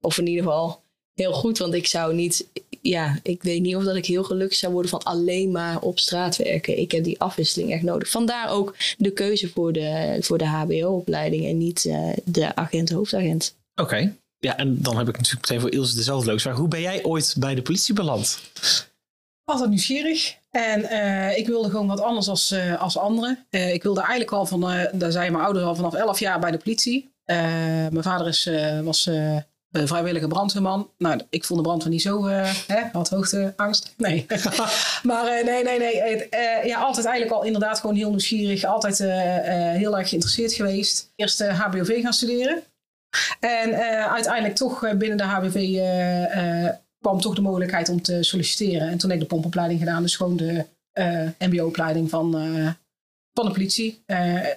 [0.00, 0.80] Of in ieder geval
[1.14, 2.46] heel goed, want ik zou niet...
[2.80, 5.98] Ja, ik weet niet of dat ik heel gelukkig zou worden van alleen maar op
[5.98, 6.78] straat werken.
[6.78, 8.10] Ik heb die afwisseling echt nodig.
[8.10, 13.54] Vandaar ook de keuze voor de, voor de HBO-opleiding en niet uh, de agent-hoofdagent.
[13.74, 14.14] Oké.
[14.40, 16.56] Ja, en dan heb ik natuurlijk meteen voor Ilse dezelfde leuke vraag.
[16.56, 18.38] Hoe ben jij ooit bij de politie beland?
[19.44, 20.36] Altijd nieuwsgierig.
[20.50, 23.46] En uh, ik wilde gewoon wat anders als, uh, als anderen.
[23.50, 24.60] Uh, ik wilde eigenlijk al van,
[24.92, 27.12] daar zijn mijn ouders al vanaf 11 jaar bij de politie.
[27.24, 28.50] mijn vader is,
[28.84, 29.10] was
[29.70, 30.90] vrijwillige brandweerman.
[30.98, 33.94] Nou, ik vond de brandweer niet zo, hè, had hoogteangst.
[33.96, 34.26] Nee.
[35.02, 36.28] maar nee, nee, nee.
[36.64, 38.64] ja, altijd eigenlijk al inderdaad gewoon heel nieuwsgierig.
[38.64, 38.98] Altijd
[39.78, 41.12] heel erg geïnteresseerd geweest.
[41.16, 42.62] Eerst HBOV gaan studeren.
[43.40, 48.22] En uh, uiteindelijk toch eh, binnen de HBV eh, kwam toch de mogelijkheid om te
[48.22, 48.88] solliciteren.
[48.88, 50.64] En toen heb ik de pompopleiding gedaan, dus gewoon de
[51.38, 52.30] MBO-opleiding van,
[53.32, 54.02] van de politie.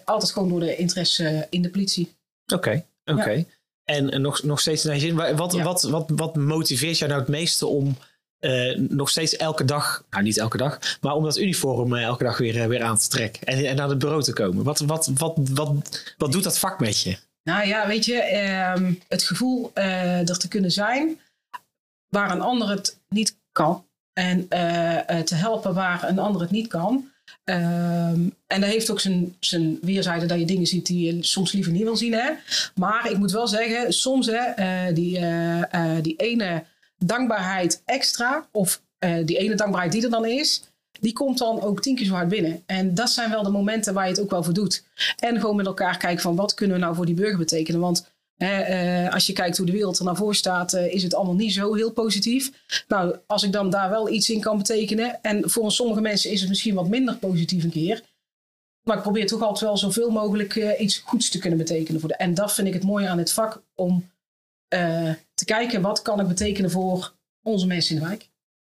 [0.06, 2.16] altijd gewoon door de interesse in de politie.
[2.54, 3.46] Oké, oké.
[3.84, 7.68] En, nog, nog steeds in zin, wat, wat, wat, wat motiveert jou nou het meeste
[7.68, 7.98] om
[8.76, 12.68] nog steeds elke dag, nou niet elke dag, maar om dat uniform elke dag weer,
[12.68, 14.64] weer aan te trekken en, en naar het bureau te komen?
[14.64, 15.74] Wat, wat, wat, wat,
[16.18, 17.18] wat doet dat vak met je?
[17.44, 21.20] Nou ja, weet je, ehm, het gevoel uh, er te kunnen zijn
[22.10, 23.86] waar een ander het niet kan.
[24.14, 27.10] En uh, te helpen waar een ander het niet kan.
[27.44, 31.52] Ehm, en dat heeft ook zijn, zijn weerzijde dat je dingen ziet die je soms
[31.52, 32.14] liever niet wil zien.
[32.14, 32.32] Hè?
[32.76, 35.20] Maar ik moet wel zeggen, soms hè, die,
[36.02, 36.64] die ene
[36.98, 38.82] dankbaarheid extra, of
[39.26, 40.64] die ene dankbaarheid die er dan is,
[41.02, 42.64] die komt dan ook tien keer zo hard binnen.
[42.66, 44.84] En dat zijn wel de momenten waar je het ook wel voor doet.
[45.20, 47.80] En gewoon met elkaar kijken van wat kunnen we nou voor die burger betekenen.
[47.80, 51.14] Want uh, als je kijkt hoe de wereld er naar voor staat, uh, is het
[51.14, 52.52] allemaal niet zo heel positief.
[52.88, 55.22] Nou, als ik dan daar wel iets in kan betekenen.
[55.22, 58.04] En voor sommige mensen is het misschien wat minder positief een keer.
[58.84, 62.00] Maar ik probeer toch altijd wel zoveel mogelijk uh, iets goeds te kunnen betekenen.
[62.00, 63.64] Voor de, en dat vind ik het mooie aan het vak.
[63.76, 64.10] Om
[65.34, 68.31] te kijken wat kan ik betekenen voor onze mensen in de wijk.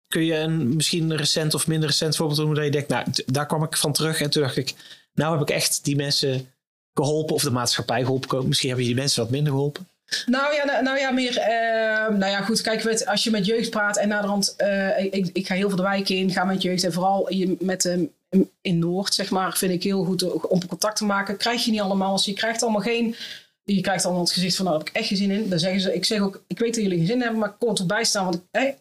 [0.07, 3.45] Kun je een misschien recent of minder recent voorbeeld doen dat je denkt, nou, daar
[3.45, 4.73] kwam ik van terug en toen dacht ik,
[5.13, 6.51] nou heb ik echt die mensen
[6.93, 8.47] geholpen of de maatschappij geholpen?
[8.47, 9.87] Misschien hebben je die mensen wat minder geholpen.
[10.25, 11.37] Nou ja, nou, nou ja, meer.
[11.37, 12.61] Uh, nou ja, goed.
[12.61, 14.55] Kijk, als je met jeugd praat en naderhand.
[14.57, 16.83] Uh, ik, ik ga heel veel de wijk in, ga met jeugd.
[16.83, 18.07] En vooral met, uh,
[18.61, 21.37] in Noord, zeg maar, vind ik heel goed om contact te maken.
[21.37, 22.11] Krijg je niet allemaal.
[22.11, 23.15] Als je krijgt allemaal geen.
[23.63, 25.49] Je krijgt allemaal het gezicht van, nou, heb ik echt geen zin in.
[25.49, 27.55] Dan zeggen ze, ik zeg ook, ik weet dat jullie geen zin hebben, maar ik
[27.59, 28.23] kom erbij staan.
[28.23, 28.75] Want ik,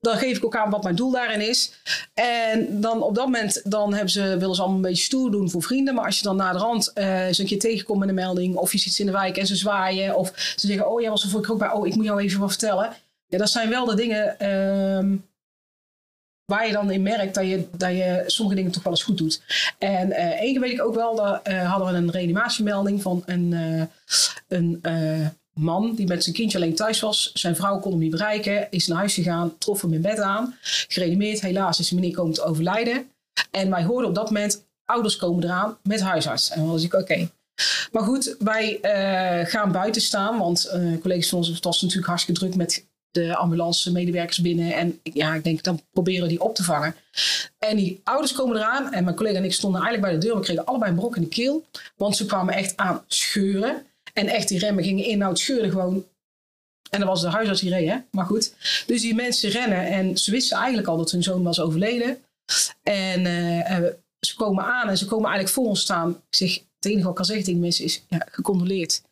[0.00, 1.72] dan geef ik ook aan wat mijn doel daarin is.
[2.14, 5.50] En dan op dat moment dan hebben ze, willen ze allemaal een beetje stoer doen
[5.50, 5.94] voor vrienden.
[5.94, 8.56] Maar als je dan naar de rand uh, eens een keer tegenkomt met een melding.
[8.56, 10.16] Of je ziet ze in de wijk en ze zwaaien.
[10.16, 11.70] Of ze zeggen, oh jij was er voor ik ook bij.
[11.70, 12.92] Oh, ik moet jou even wat vertellen.
[13.26, 15.18] Ja, dat zijn wel de dingen uh,
[16.44, 19.18] waar je dan in merkt dat je, dat je sommige dingen toch wel eens goed
[19.18, 19.42] doet.
[19.78, 23.22] En uh, één keer weet ik ook wel, dat uh, hadden we een reanimatiemelding van
[23.26, 23.52] een,
[24.48, 24.80] een
[25.60, 27.30] man die met zijn kindje alleen thuis was.
[27.34, 28.70] Zijn vrouw kon hem niet bereiken.
[28.70, 30.54] Is naar huis gegaan, trof hem in bed aan.
[30.62, 31.40] Gereanimeerd.
[31.40, 33.10] Helaas is de meneer komen te overlijden.
[33.50, 36.50] En wij hoorden op dat moment, ouders komen eraan met huisarts.
[36.50, 37.28] En dan was ik, oké.
[37.92, 40.38] Maar goed, wij uh, gaan buiten staan.
[40.38, 44.74] Want uh, collega's van ons, het was natuurlijk hartstikke druk met de ambulance medewerkers binnen.
[44.74, 46.94] En ja, ik denk, dan proberen we die op te vangen.
[47.58, 48.92] En die ouders komen eraan.
[48.92, 50.36] En mijn collega en ik stonden eigenlijk bij de deur.
[50.36, 51.64] We kregen allebei een brok in de keel.
[51.96, 53.86] Want ze kwamen echt aan scheuren.
[54.16, 56.06] En echt, die remmen gingen in, het scheurde gewoon.
[56.90, 57.98] En dat was de huisarts die hè?
[58.10, 58.54] Maar goed.
[58.86, 62.18] Dus die mensen rennen en ze wisten eigenlijk al dat hun zoon was overleden.
[62.82, 63.86] En uh,
[64.20, 66.10] ze komen aan en ze komen eigenlijk voor ons staan.
[66.10, 69.02] Ik zeg, het enige wat ik kan zeggen tegen mensen is, ja, gecondoleerd.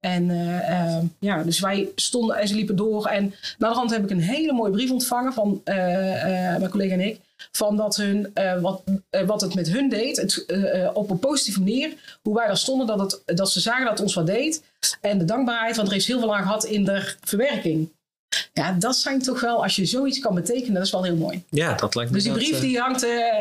[0.00, 3.06] En uh, ja, dus wij stonden en ze liepen door.
[3.06, 7.00] En na de rand heb ik een hele mooie brief ontvangen van mijn collega en
[7.00, 7.20] ik
[7.52, 8.82] van dat hun, wat,
[9.26, 10.44] wat het met hun deed,
[10.92, 14.00] op een positieve manier, hoe wij daar stonden, dat, het, dat ze zagen dat het
[14.00, 14.62] ons wat deed.
[15.00, 17.90] En de dankbaarheid, want er is heel veel aan gehad in de verwerking.
[18.52, 21.44] Ja, dat zijn toch wel, als je zoiets kan betekenen, dat is wel heel mooi.
[21.48, 23.00] Ja, dat lijkt me Dus die brief die hangt,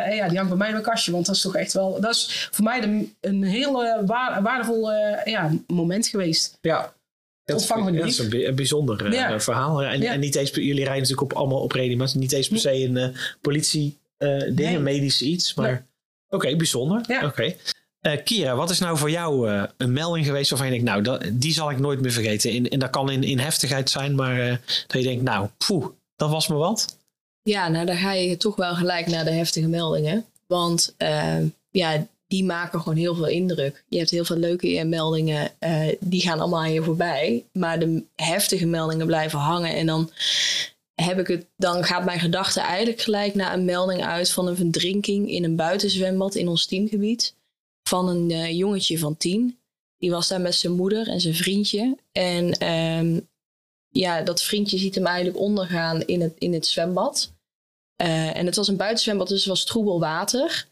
[0.09, 2.15] ja, die hangt bij mij in mijn kastje, want dat is toch echt wel, dat
[2.15, 3.71] is voor mij de, een heel
[4.05, 4.91] waar, waardevol
[5.25, 6.57] ja, moment geweest.
[6.61, 6.93] Ja,
[7.43, 9.83] dat, ontvangen ja, dat is een, bijzonder verhaal.
[9.83, 12.19] En, en, niet eens, jullie rijden natuurlijk op, allemaal op reanimatie.
[12.19, 14.79] Niet eens per se een politie dingen, nee.
[14.79, 15.53] medisch iets.
[15.53, 15.85] Maar
[16.25, 17.03] oké, okay, bijzonder.
[17.07, 17.17] Ja.
[17.17, 17.25] Oké.
[17.25, 17.57] Okay.
[18.23, 21.53] Kira, wat is nou voor jou een melding geweest waarvan je denkt, nou, dat, die
[21.53, 22.51] zal ik nooit meer vergeten.
[22.51, 25.85] In, en dat kan in, in heftigheid zijn, maar dat je denkt, nou, poeh,
[26.15, 26.97] dat was me wat.
[27.41, 30.25] Ja, nou, dan ga je toch wel gelijk naar de heftige meldingen.
[30.47, 30.95] Want
[31.71, 33.83] ja, die maken gewoon heel veel indruk.
[33.87, 37.45] Je hebt heel veel leuke meldingen, uh, die gaan allemaal aan je voorbij.
[37.51, 39.75] Maar de heftige meldingen blijven hangen.
[39.75, 40.11] En dan
[40.95, 44.55] heb ik het, dan gaat mijn gedachte eigenlijk gelijk naar een melding uit van een
[44.55, 47.33] verdrinking in een buitenzwembad in ons teamgebied.
[47.89, 49.59] Van een uh, jongetje van tien.
[49.97, 51.97] Die was daar met zijn moeder en zijn vriendje.
[52.11, 53.29] En um,
[53.89, 57.31] ja, dat vriendje ziet hem eigenlijk ondergaan in het, in het zwembad.
[58.01, 60.67] Uh, en het was een buitenzwembad, dus het was troebel water.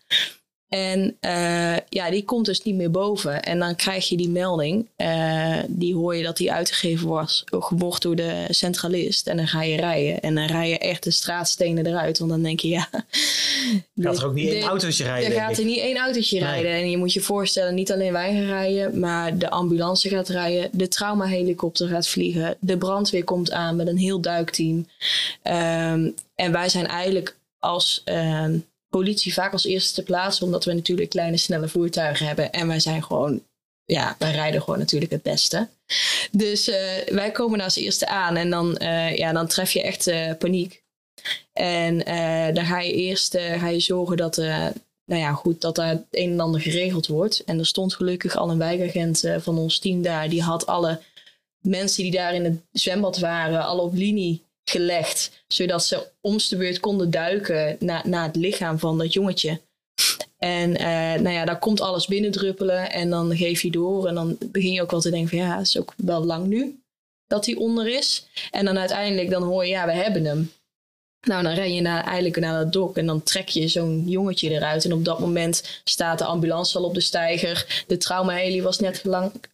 [0.69, 3.43] En uh, ja, die komt dus niet meer boven.
[3.43, 4.87] En dan krijg je die melding.
[4.97, 9.27] Uh, die hoor je dat die uitgegeven was, wordt door de centralist.
[9.27, 10.21] En dan ga je rijden.
[10.21, 12.17] En dan rij je echt de straatstenen eruit.
[12.19, 12.89] Want dan denk je, ja...
[13.95, 15.31] Gaat er ook niet één autootje rijden?
[15.31, 16.49] Er gaat er niet één autootje nee.
[16.49, 16.71] rijden.
[16.71, 18.99] En je moet je voorstellen, niet alleen wij gaan rijden...
[18.99, 20.69] maar de ambulance gaat rijden.
[20.71, 22.57] De traumahelikopter gaat vliegen.
[22.59, 24.87] De brandweer komt aan met een heel duikteam.
[25.43, 28.01] Um, en wij zijn eigenlijk als...
[28.05, 32.51] Um, politie vaak als eerste te plaatsen, omdat we natuurlijk kleine, snelle voertuigen hebben.
[32.51, 33.43] En wij zijn gewoon,
[33.85, 35.67] ja, wij rijden gewoon natuurlijk het beste.
[36.31, 36.75] Dus uh,
[37.09, 40.83] wij komen als eerste aan en dan, uh, ja, dan tref je echt uh, paniek.
[41.53, 41.97] En
[42.53, 46.31] dan ga je eerst ga je zorgen dat, nou ja, goed, dat daar het een
[46.31, 47.43] en ander geregeld wordt.
[47.43, 50.29] En er stond gelukkig al een wijkagent van ons team daar.
[50.29, 51.01] Die had alle
[51.61, 56.79] mensen die daar in het zwembad waren, alle op linie gelegd, zodat ze omste beurt
[56.79, 59.61] konden duiken naar, naar het lichaam van dat jongetje.
[60.37, 64.07] En uh, nou ja, daar komt alles binnendruppelen en dan geef je door.
[64.07, 66.47] En dan begin je ook wel te denken van ja, het is ook wel lang
[66.47, 66.79] nu
[67.27, 68.27] dat hij onder is.
[68.51, 70.51] En dan uiteindelijk dan hoor je ja, we hebben hem.
[71.21, 74.49] Nou, dan ren je naar, eigenlijk naar het dok en dan trek je zo'n jongetje
[74.49, 74.85] eruit.
[74.85, 77.83] En op dat moment staat de ambulance al op de steiger.
[77.87, 79.03] De traumaheli was net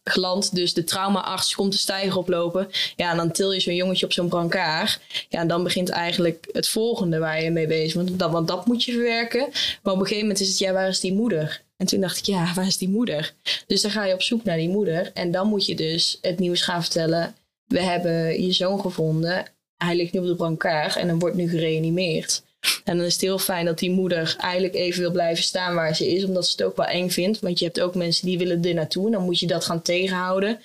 [0.04, 2.68] geland, dus de traumaarts komt de steiger oplopen.
[2.96, 5.00] Ja, en dan til je zo'n jongetje op zo'n brancard.
[5.28, 8.08] Ja, en dan begint eigenlijk het volgende waar je mee bezig bent.
[8.08, 9.48] Want dat, want dat moet je verwerken.
[9.82, 11.62] Maar op een gegeven moment is het, ja, waar is die moeder?
[11.76, 13.34] En toen dacht ik, ja, waar is die moeder?
[13.66, 15.10] Dus dan ga je op zoek naar die moeder.
[15.14, 17.34] En dan moet je dus het nieuws gaan vertellen.
[17.64, 19.44] We hebben je zoon gevonden
[19.76, 22.42] hij ligt nu op de brancard en dan wordt nu gereanimeerd.
[22.84, 25.96] En dan is het heel fijn dat die moeder eigenlijk even wil blijven staan waar
[25.96, 27.40] ze is, omdat ze het ook wel eng vindt.
[27.40, 29.82] Want je hebt ook mensen die willen er naartoe en dan moet je dat gaan
[29.82, 30.60] tegenhouden.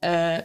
[0.00, 0.36] Uh,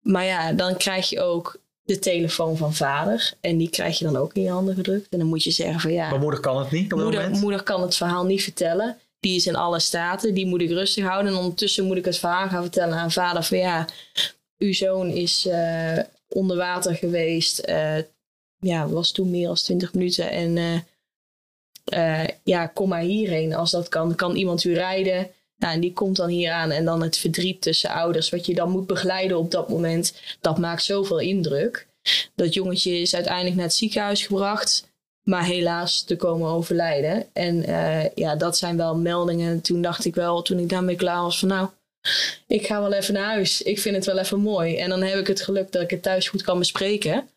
[0.00, 3.32] maar ja, dan krijg je ook de telefoon van vader.
[3.40, 5.06] En die krijg je dan ook in je handen gedrukt.
[5.10, 6.10] En dan moet je zeggen van ja.
[6.10, 7.40] Maar moeder kan het niet op moeder, moment?
[7.40, 8.98] Moeder kan het verhaal niet vertellen.
[9.20, 10.34] Die is in alle staten.
[10.34, 11.32] Die moet ik rustig houden.
[11.32, 13.86] En ondertussen moet ik het verhaal gaan vertellen aan vader van ja,
[14.58, 15.98] uw zoon is uh,
[16.34, 17.68] onder water geweest.
[17.68, 17.96] Uh,
[18.58, 20.30] ja, was toen meer dan 20 minuten.
[20.30, 20.84] En
[21.94, 24.14] uh, ja, kom maar hierheen als dat kan.
[24.14, 25.30] Kan iemand u rijden?
[25.56, 26.70] Nou, en die komt dan hier aan.
[26.70, 30.14] En dan het verdriet tussen ouders, wat je dan moet begeleiden op dat moment.
[30.40, 31.88] Dat maakt zoveel indruk.
[32.34, 34.88] Dat jongetje is uiteindelijk naar het ziekenhuis gebracht.
[35.22, 37.26] Maar helaas te komen overlijden.
[37.32, 37.62] En
[38.14, 39.60] ja, dat zijn wel meldingen.
[39.60, 41.68] Toen dacht ik wel, toen ik daarmee klaar was, van nou,
[42.46, 43.62] ik ga wel even naar huis.
[43.62, 44.76] Ik vind het wel even mooi.
[44.76, 47.28] En dan heb ik het geluk dat ik het thuis goed kan bespreken.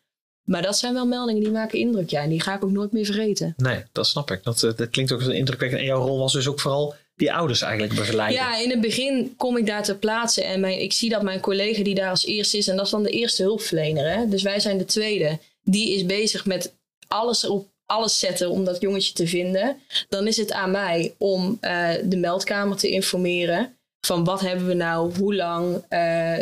[0.44, 2.22] Maar dat zijn wel meldingen die maken indruk, ja.
[2.22, 3.54] En die ga ik ook nooit meer vergeten.
[3.56, 4.42] Nee, dat snap ik.
[4.42, 5.80] Dat, eh, dat klinkt ook indrukwekkend.
[5.80, 8.40] En jouw rol was dus ook vooral die ouders eigenlijk begeleiden.
[8.40, 10.42] Ja, in het begin kom ik daar ter plaatse.
[10.44, 12.68] En mijn, ik zie dat mijn collega die daar als eerste is...
[12.68, 14.12] en dat is dan de eerste hulpverlener.
[14.12, 14.28] Hè?
[14.28, 15.38] Dus wij zijn de tweede.
[15.62, 16.74] Die is bezig met
[17.08, 19.76] alles op alles zetten om dat jongetje te vinden.
[20.08, 24.74] Dan is het aan mij om uh, de meldkamer te informeren van wat hebben we
[24.74, 26.38] nou, hoe lang, uh,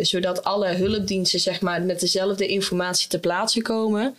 [0.00, 4.16] zodat alle hulpdiensten zeg maar met dezelfde informatie te plaatse komen.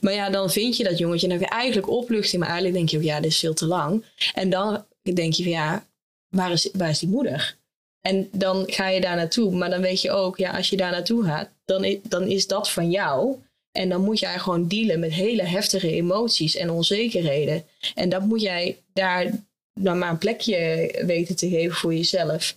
[0.00, 2.78] Maar ja, dan vind je dat jongetje en dan heb je eigenlijk opluchting, maar eigenlijk
[2.78, 4.04] denk je ook ja, dit is veel te lang.
[4.34, 5.86] En dan denk je van ja,
[6.28, 7.56] waar is, waar is die moeder?
[8.00, 10.90] En dan ga je daar naartoe, maar dan weet je ook, ja, als je daar
[10.90, 13.36] naartoe gaat, dan is, dan is dat van jou.
[13.72, 17.64] En dan moet jij gewoon dealen met hele heftige emoties en onzekerheden.
[17.94, 19.30] En dat moet jij daar
[19.78, 22.56] dan maar een plekje weten te geven voor jezelf.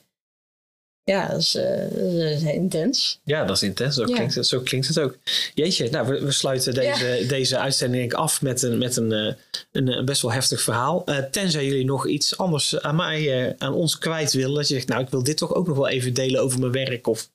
[1.04, 3.20] Ja, dat is, uh, intens.
[3.24, 3.96] Ja, dat is intens.
[3.96, 5.18] Zo, klinkt, het, zo klinkt het ook.
[5.54, 9.34] Jeetje, nou, we, we sluiten deze, deze uitzending af met een, met een, uh,
[9.72, 11.04] een, een, best wel heftig verhaal.
[11.06, 14.56] Uh, tenzij jullie nog iets anders aan mij, aan ons kwijt willen.
[14.56, 16.72] Dat je zegt, nou, ik wil dit toch ook nog wel even delen over mijn
[16.72, 17.08] werk.
[17.08, 17.30] Of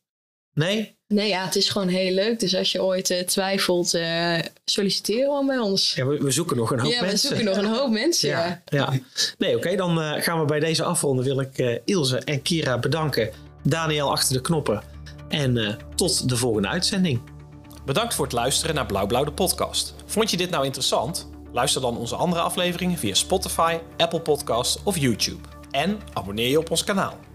[0.55, 0.96] nee?
[1.09, 2.41] Nee, ja, het is gewoon heel leuk.
[2.41, 5.95] Dus als je ooit uh, twijfelt, uh, solliciteer gewoon bij ons.
[5.95, 7.07] Ja, we, we, zoeken nog een hoop mensen.
[7.07, 8.63] Ja, we zoeken nog een hoop mensen, ja.
[8.65, 8.93] ja.
[9.39, 11.25] Nee, oké, dan uh, gaan we bij deze afronden.
[11.25, 13.31] Wil ik Ilse en Kira bedanken.
[13.63, 14.83] Daniel achter de knoppen.
[15.29, 17.21] En tot de volgende uitzending.
[17.85, 19.95] Bedankt voor het luisteren naar Blauw Blauw de podcast.
[20.07, 21.29] Vond je dit nou interessant?
[21.53, 25.49] Luister dan onze andere afleveringen via Spotify, Apple Podcasts of YouTube.
[25.71, 27.26] En abonneer je op ons kanaal.